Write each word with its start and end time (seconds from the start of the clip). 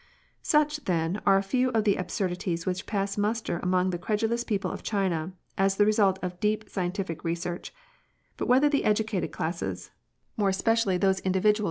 Such, 0.41 0.85
then, 0.85 1.21
are 1.27 1.37
a 1.37 1.43
few 1.43 1.69
of 1.73 1.83
the 1.83 1.95
absurdities 1.95 2.65
which 2.65 2.87
pass 2.87 3.19
muster 3.19 3.59
among 3.59 3.91
the 3.91 3.99
credulous 3.99 4.43
people 4.43 4.71
of 4.71 4.81
China 4.81 5.33
as 5.59 5.75
the 5.75 5.85
result 5.85 6.17
of 6.23 6.39
deep 6.39 6.67
scientific 6.67 7.23
research; 7.23 7.71
but 8.35 8.47
whether 8.47 8.67
the 8.67 8.83
educated 8.83 9.31
classes— 9.31 9.91
more 10.37 10.49
especially 10.49 10.97
those 10.97 11.19
individuals 11.19 11.45
INQUESTS. 11.49 11.59